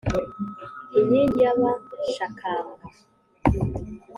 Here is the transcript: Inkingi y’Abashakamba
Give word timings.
Inkingi 0.99 1.37
y’Abashakamba 1.45 2.83